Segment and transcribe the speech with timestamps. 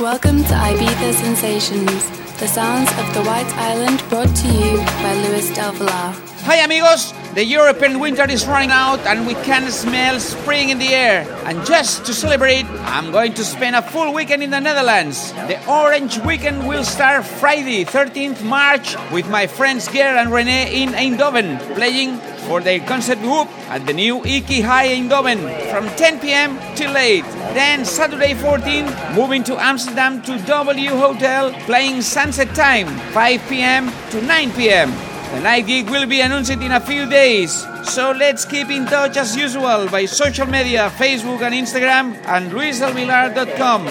[0.00, 2.08] Welcome to Ibiza Sensations,
[2.40, 6.14] the sounds of the White Island brought to you by Luis Del Villar.
[6.48, 10.94] Hi amigos, the European winter is running out and we can smell spring in the
[10.94, 11.28] air.
[11.44, 15.34] And just to celebrate, I'm going to spend a full weekend in the Netherlands.
[15.34, 20.90] The Orange Weekend will start Friday, 13th March, with my friends Ger and Rene in
[20.90, 25.38] Eindhoven, playing for their concert group at the new Iki High Eindhoven
[25.70, 26.58] from 10 p.m.
[26.74, 27.22] till 8.
[27.54, 33.90] Then Saturday 14, moving to Amsterdam to W Hotel, playing Sunset Time, 5 p.m.
[34.10, 34.90] to 9 p.m.
[35.32, 39.16] The night gig will be announced in a few days, so let's keep in touch
[39.16, 43.84] as usual by social media, Facebook and Instagram, and luisdelvillar.com.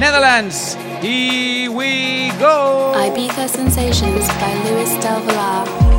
[0.00, 0.74] Netherlands,
[1.04, 2.94] here we go!
[2.96, 5.91] Ibiza Sensations by Luis Del Villar.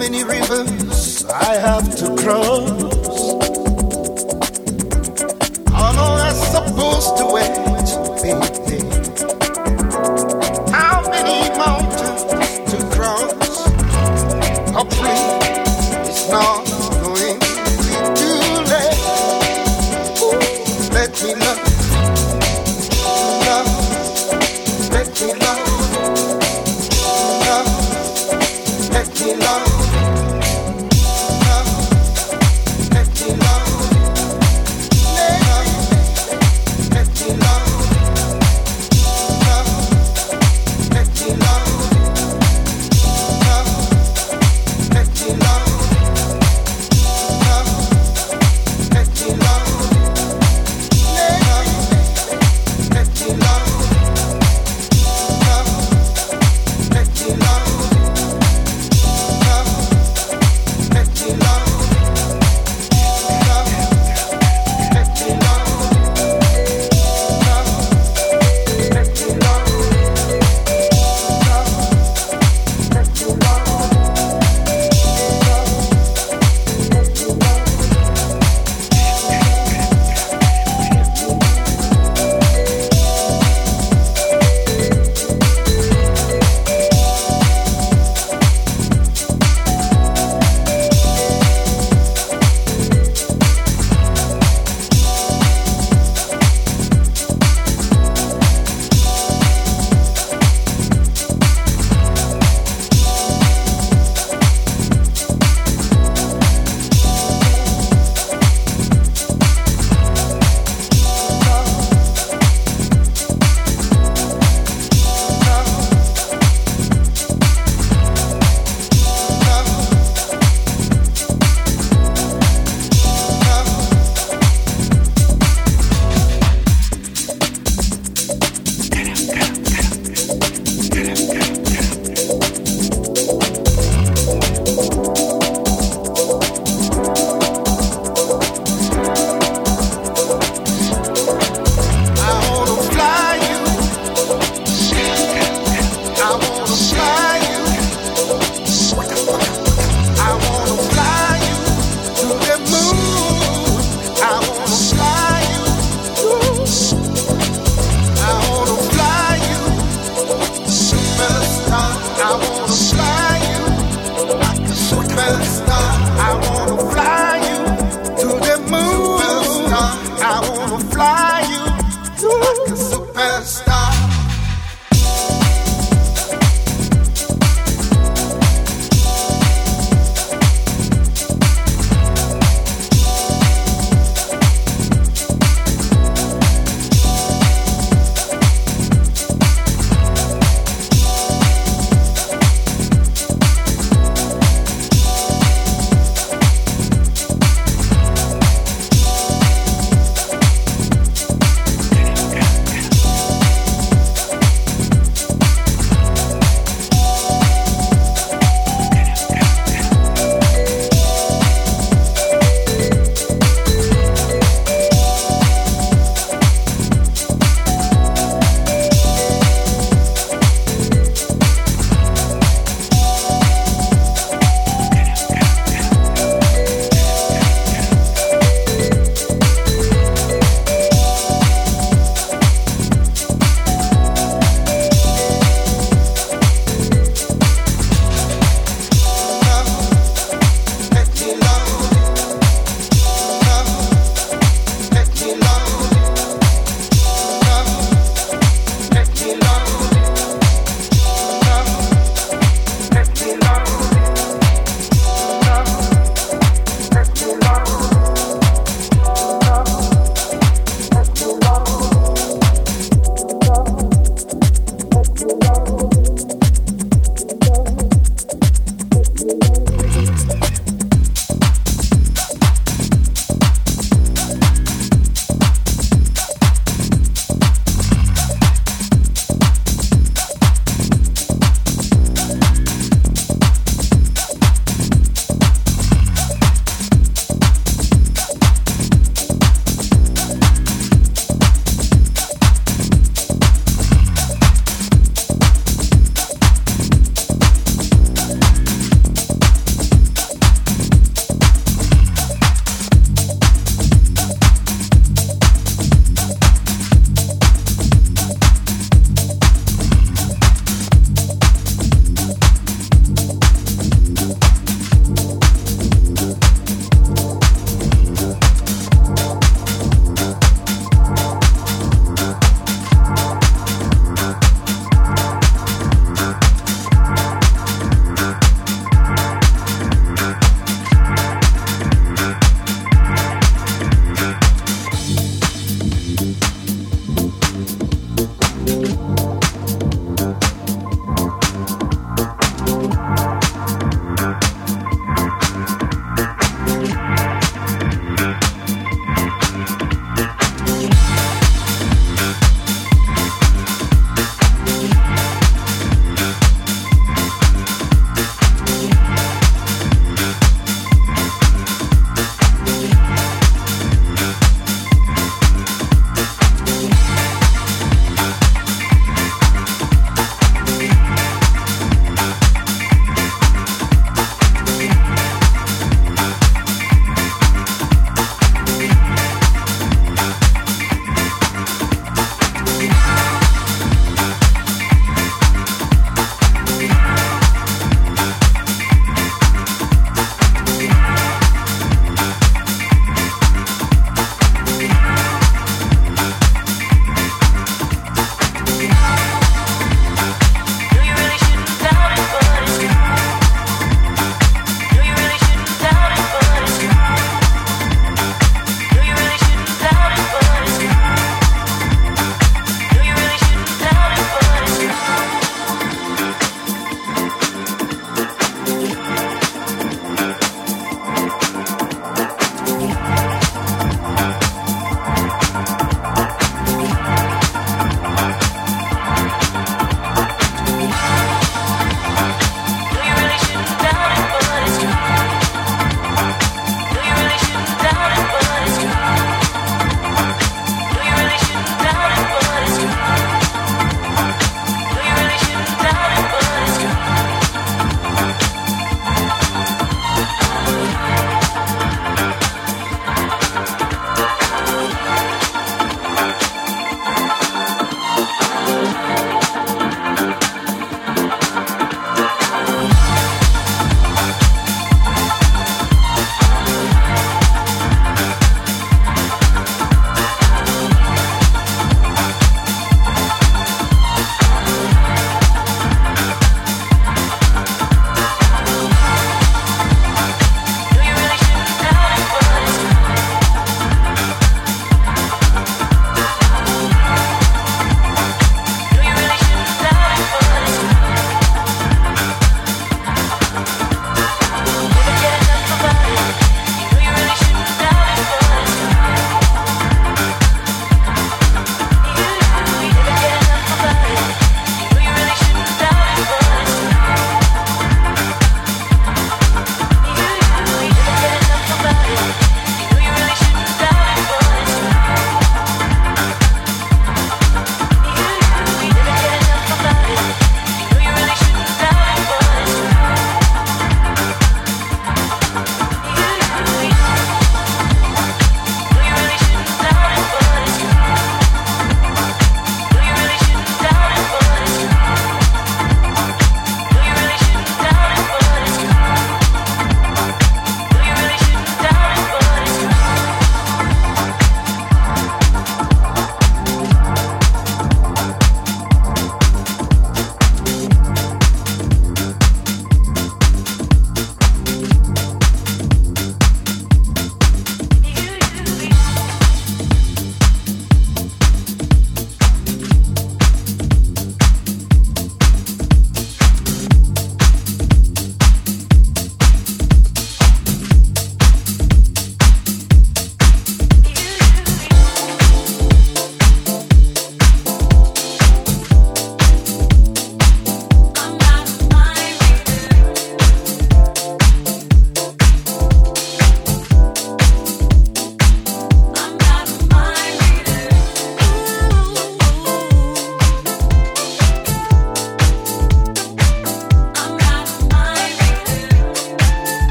[0.00, 2.70] Many rivers I have to cross.
[5.68, 7.54] How long am I supposed to wait,
[8.22, 8.80] baby?
[10.72, 12.22] How many mountains
[12.70, 13.68] to cross?
[14.74, 16.69] Oh, please, it's not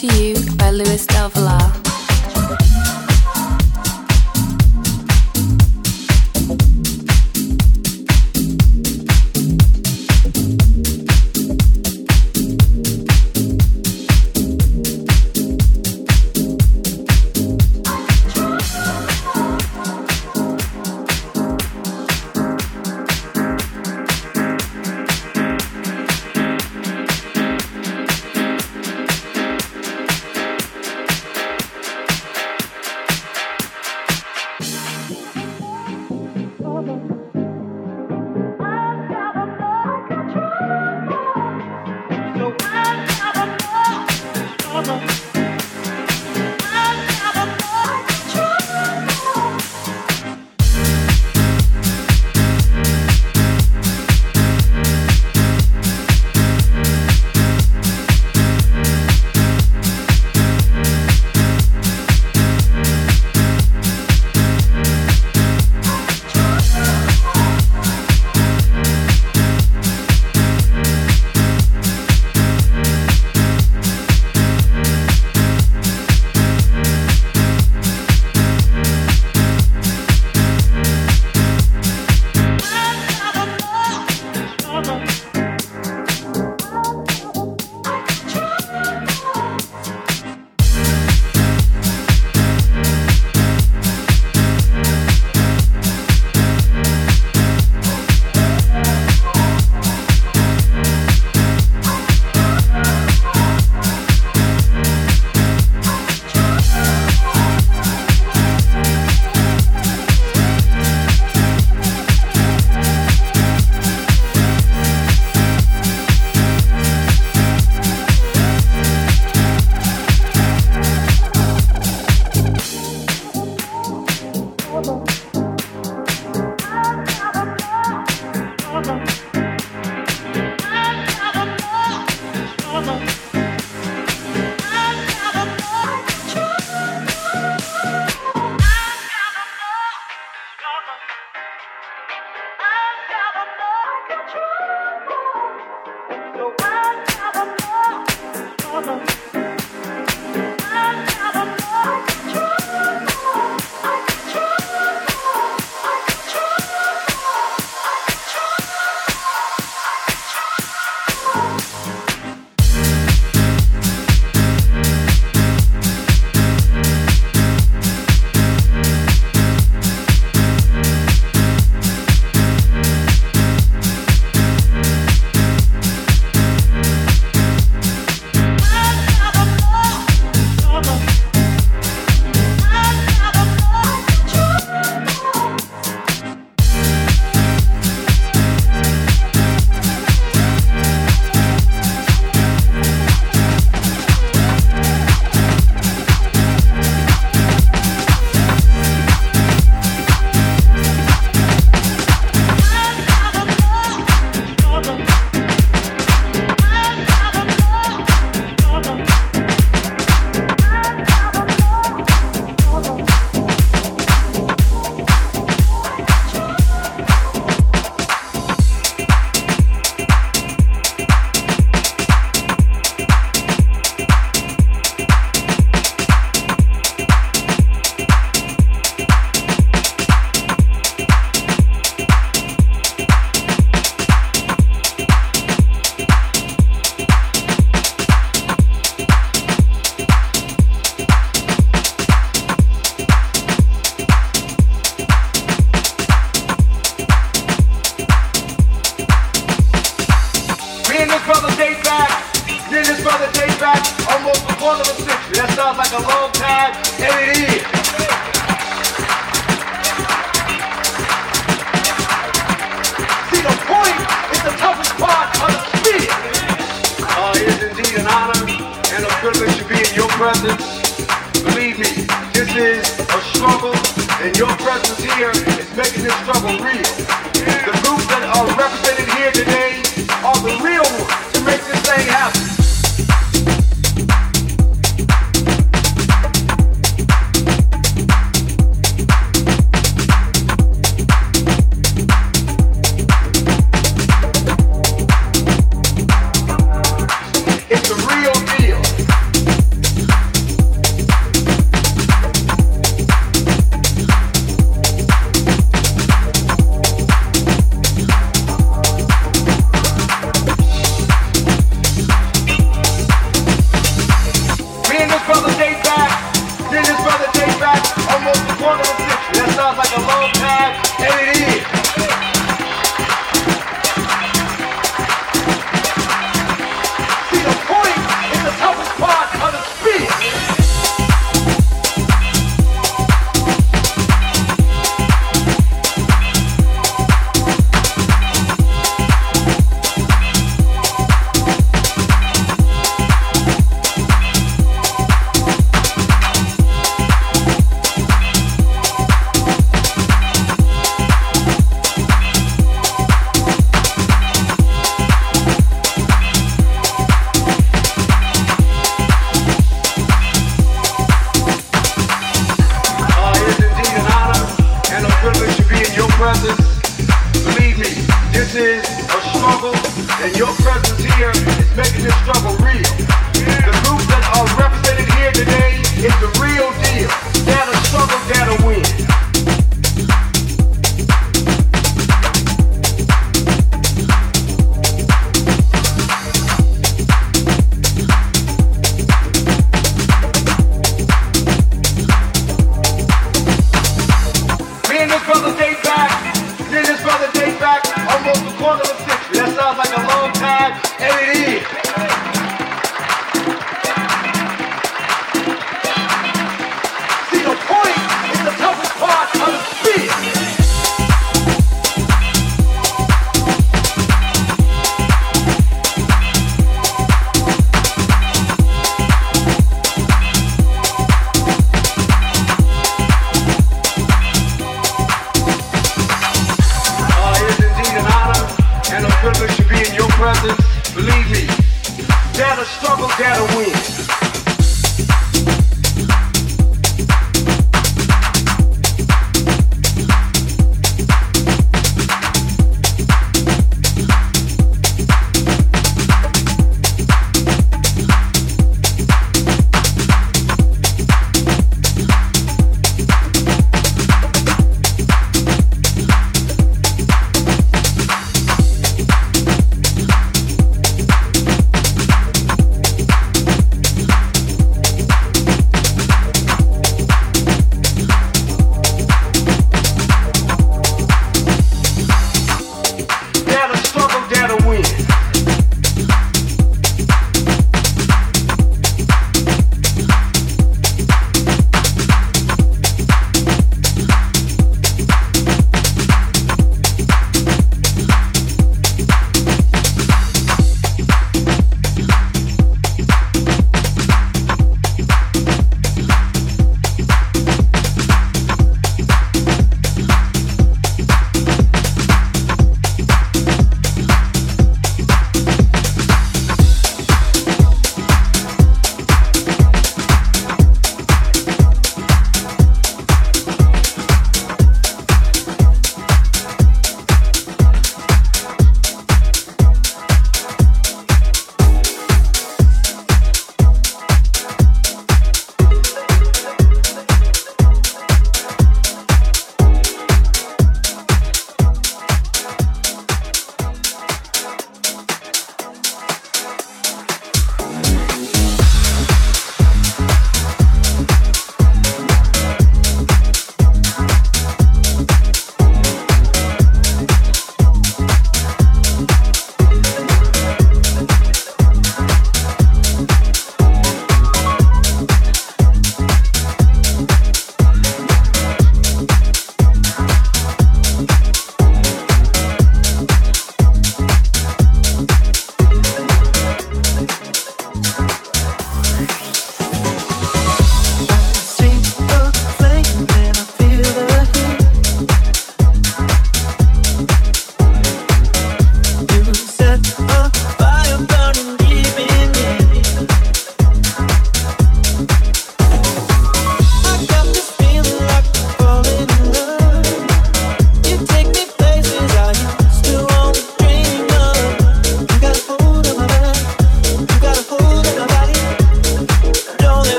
[0.00, 1.09] to you by Luis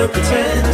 [0.00, 0.69] still pretend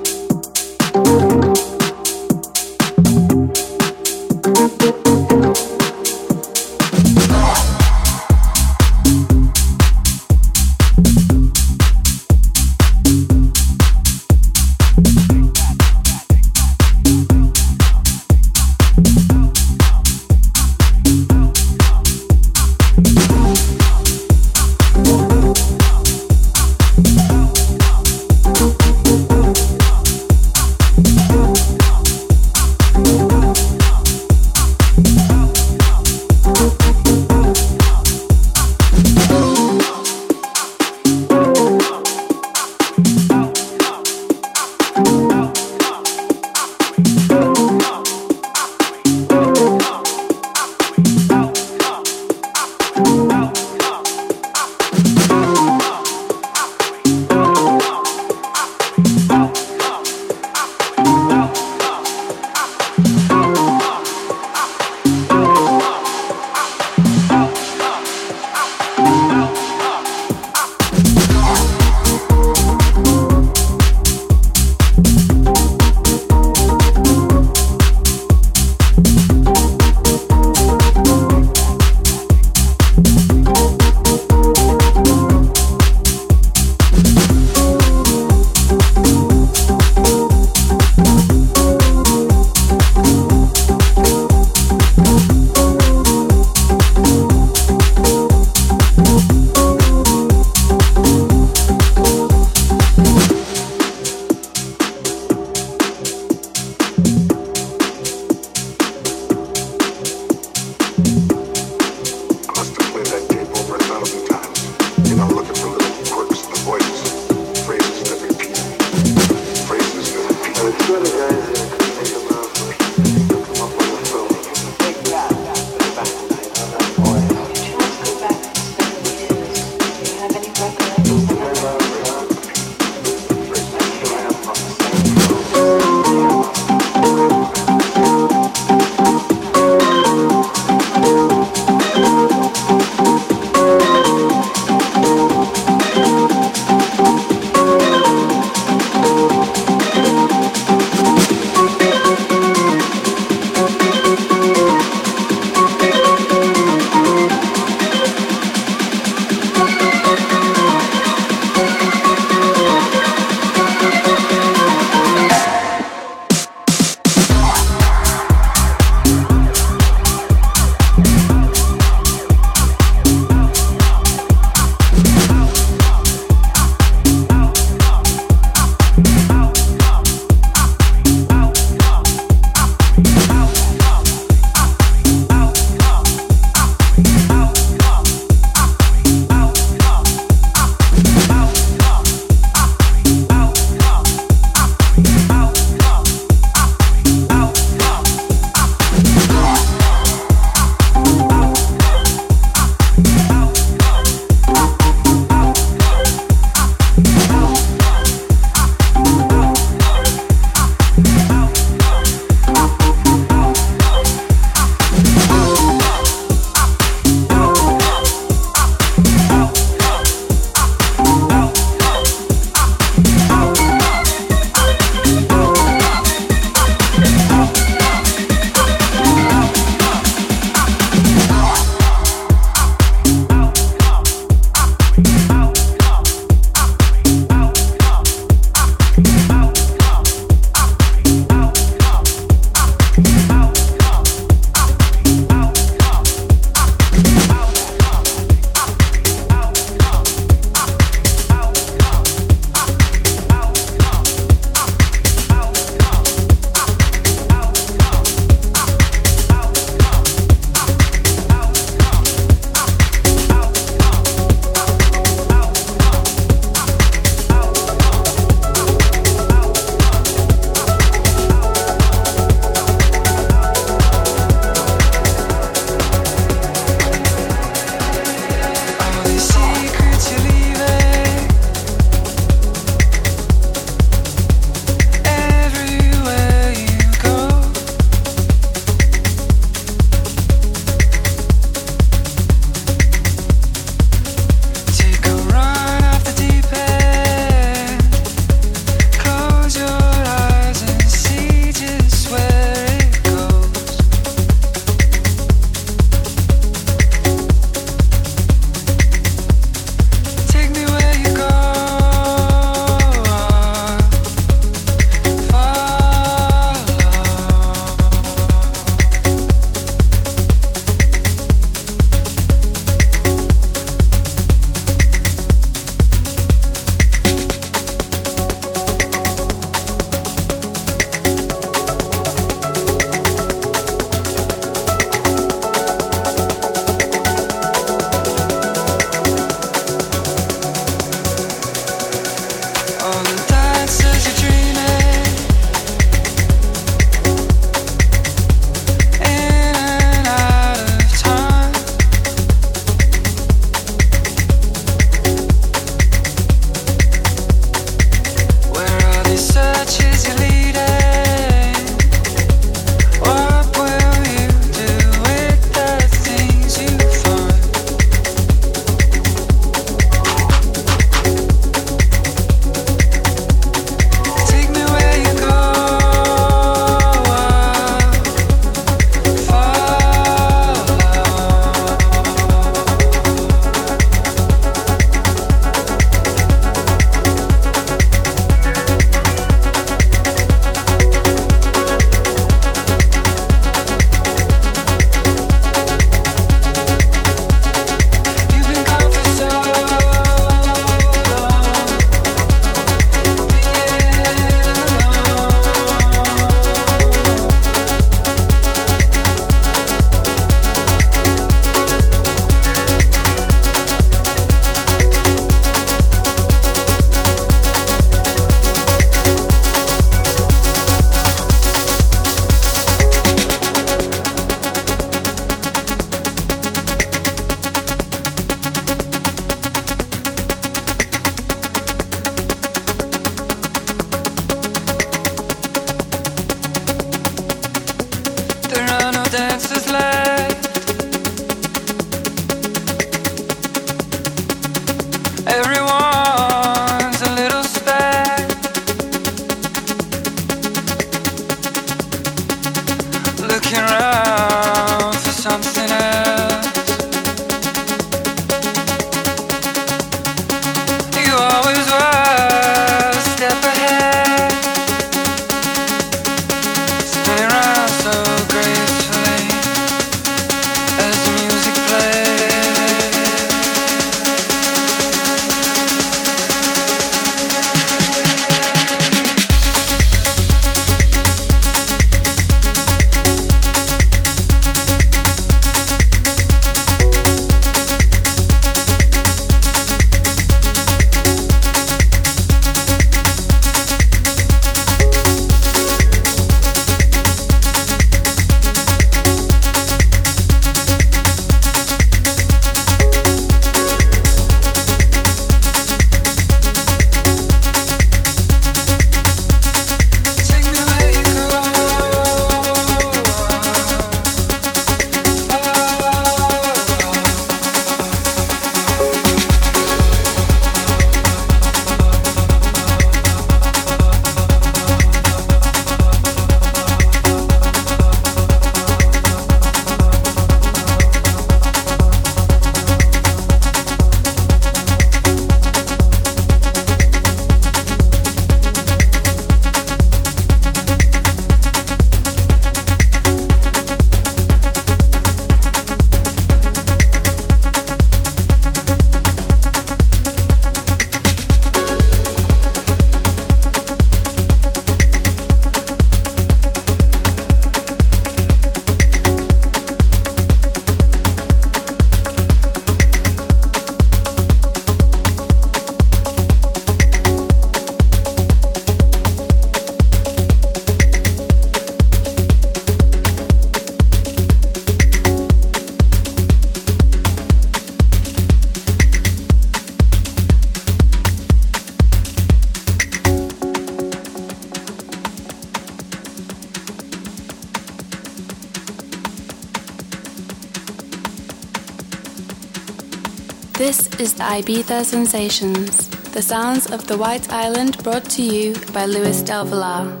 [594.31, 600.00] Ibiza Sensations, the sounds of the White Island brought to you by Luis Del Villar.